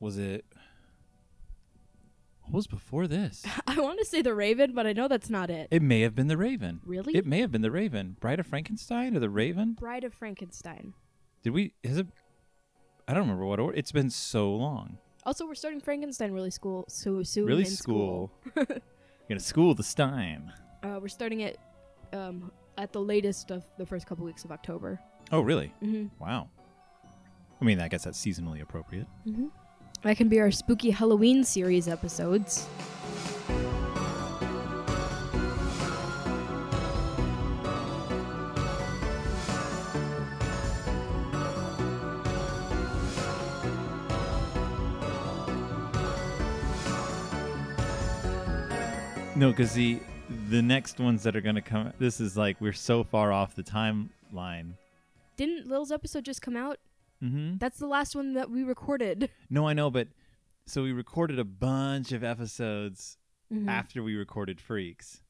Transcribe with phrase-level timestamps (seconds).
[0.00, 0.44] Was it?
[2.44, 3.44] What was before this?
[3.66, 5.68] I want to say The Raven, but I know that's not it.
[5.70, 6.80] It may have been the Raven.
[6.84, 7.16] Really?
[7.16, 8.16] It may have been the Raven.
[8.18, 9.74] Bride of Frankenstein or the Raven?
[9.74, 10.94] Bride of Frankenstein.
[11.42, 11.74] Did we?
[11.82, 12.08] Is it?
[13.06, 13.76] I don't remember what order.
[13.76, 14.98] It's been so long.
[15.24, 17.44] Also, we're starting Frankenstein really school so soon.
[17.46, 18.32] really in school.
[18.56, 18.66] You're
[19.28, 20.52] gonna school the Stein.
[20.82, 21.58] Uh, we're starting it
[22.14, 24.98] um, at the latest of the first couple weeks of October.
[25.30, 25.74] Oh, really?
[25.84, 26.06] Mm-hmm.
[26.18, 26.48] Wow.
[27.60, 29.06] I mean, I guess that's seasonally appropriate.
[29.28, 29.48] Mm-hmm.
[30.02, 32.66] That can be our spooky Halloween series episodes.
[49.36, 49.98] No, because the
[50.50, 51.92] the next ones that are gonna come.
[51.98, 54.72] This is like we're so far off the timeline.
[55.36, 56.78] Didn't Lil's episode just come out?
[57.22, 57.58] Mm-hmm.
[57.58, 59.30] That's the last one that we recorded.
[59.50, 60.08] No, I know, but
[60.66, 63.18] so we recorded a bunch of episodes
[63.52, 63.68] Mhm.
[63.68, 65.22] after we recorded Freaks.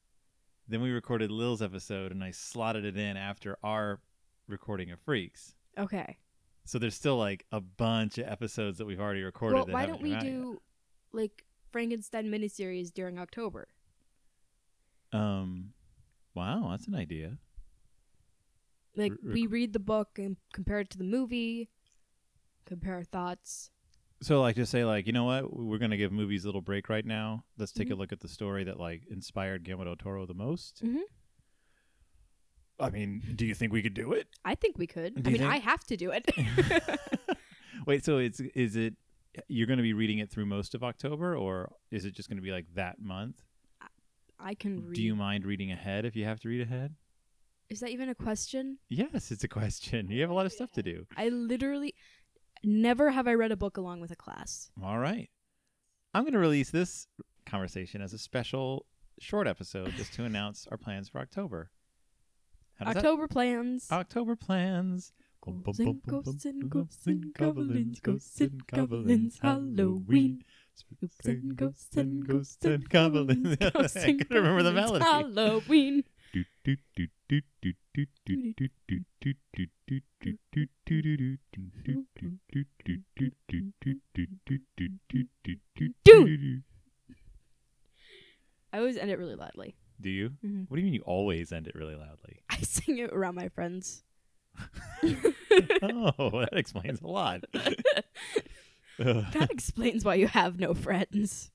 [0.67, 3.99] Then we recorded Lil's episode, and I slotted it in after our
[4.47, 5.55] recording of Freaks.
[5.77, 6.17] Okay.
[6.63, 9.55] So there's still like a bunch of episodes that we've already recorded.
[9.55, 10.31] Well, why don't we out yet.
[10.31, 10.61] do
[11.11, 13.67] like Frankenstein miniseries during October?
[15.11, 15.73] Um,
[16.35, 17.37] wow, that's an idea.
[18.95, 21.69] Like we read the book and compare it to the movie,
[22.65, 23.69] compare thoughts.
[24.21, 26.89] So like just say like, you know what, we're gonna give movies a little break
[26.89, 27.43] right now.
[27.57, 27.93] Let's take Mhm.
[27.93, 30.83] a look at the story that like inspired Guillermo del Toro the most.
[30.83, 31.01] Mhm.
[32.79, 34.27] I mean, do you think we could do it?
[34.43, 35.15] I think we could.
[35.15, 36.25] Do I mean, think- I have to do it.
[37.85, 38.95] Wait, so it's is it
[39.47, 42.35] you're going to be reading it through most of October, or is it just going
[42.37, 43.41] to be like that month?
[44.39, 44.95] I can read.
[44.95, 46.95] Do you mind reading ahead if you have to read ahead?
[47.69, 48.79] Is that even a question?
[48.89, 50.09] Yes, it's a question.
[50.11, 51.05] You have a lot of stuff to do.
[51.15, 51.93] I literally
[52.63, 54.69] never have I read a book along with a class.
[54.83, 55.29] All right,
[56.13, 57.07] I'm going to release this
[57.45, 58.85] conversation as a special
[59.19, 61.69] short episode just to announce our plans for October.
[62.79, 63.87] Does that- October plans.
[63.91, 65.13] October plans.
[65.43, 70.43] Ghosts and ghosts and ghosts and goblins, ghosts and goblins, Halloween.
[70.75, 73.57] Spooks and ghosts and ghosts and goblins.
[73.59, 73.67] I
[74.13, 75.03] couldn't remember the melody.
[75.03, 76.03] Halloween.
[88.73, 89.75] I always end it really loudly.
[89.99, 90.31] Do you?
[90.43, 90.65] Mhm.
[90.69, 92.41] What do you mean you always end it really loudly?
[92.49, 94.03] I sing it around my friends.
[95.83, 97.43] oh, that explains a lot.
[98.99, 101.49] That explains why you have no friends.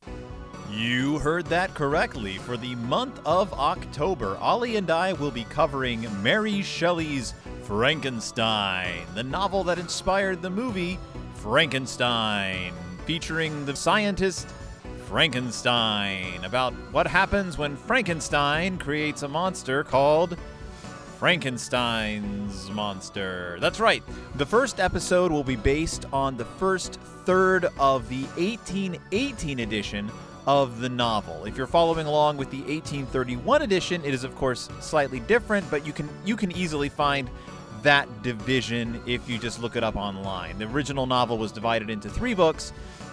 [0.76, 2.36] You heard that correctly.
[2.36, 7.32] For the month of October, Ollie and I will be covering Mary Shelley's
[7.62, 10.98] Frankenstein, the novel that inspired the movie
[11.36, 12.74] Frankenstein,
[13.06, 14.48] featuring the scientist
[15.06, 20.36] Frankenstein, about what happens when Frankenstein creates a monster called
[21.18, 23.56] Frankenstein's monster.
[23.62, 24.02] That's right.
[24.34, 30.10] The first episode will be based on the first third of the 1818 edition
[30.46, 31.44] of the novel.
[31.44, 35.84] If you're following along with the 1831 edition, it is of course slightly different, but
[35.84, 37.28] you can you can easily find
[37.82, 40.58] that division if you just look it up online.
[40.58, 42.72] The original novel was divided into 3 books.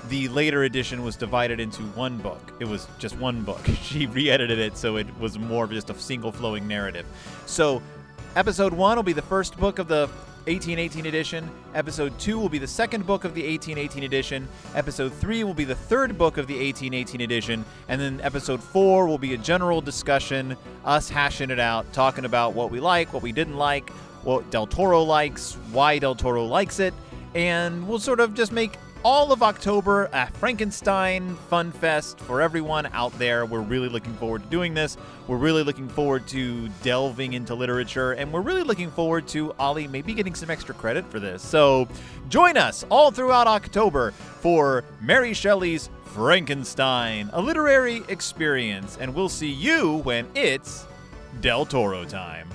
[0.09, 2.53] The later edition was divided into one book.
[2.59, 3.61] It was just one book.
[3.81, 7.05] She re-edited it so it was more of just a single flowing narrative.
[7.45, 7.81] So,
[8.35, 10.09] episode 1 will be the first book of the
[10.45, 11.49] 1818 edition.
[11.73, 14.47] Episode 2 will be the second book of the 1818 edition.
[14.75, 17.63] Episode 3 will be the third book of the 1818 edition.
[17.87, 22.53] And then episode 4 will be a general discussion, us hashing it out, talking about
[22.53, 23.89] what we like, what we didn't like,
[24.23, 26.93] what Del Toro likes, why Del Toro likes it.
[27.35, 32.85] And we'll sort of just make all of October a Frankenstein fun fest for everyone
[32.93, 33.45] out there.
[33.45, 34.97] We're really looking forward to doing this.
[35.27, 39.87] We're really looking forward to delving into literature, and we're really looking forward to Ollie
[39.87, 41.41] maybe getting some extra credit for this.
[41.41, 41.87] So
[42.29, 49.51] join us all throughout October for Mary Shelley's Frankenstein, a literary experience, and we'll see
[49.51, 50.85] you when it's
[51.41, 52.47] Del Toro time.